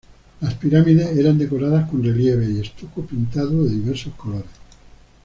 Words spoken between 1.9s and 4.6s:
relieves y estuco pintado de diversos colores.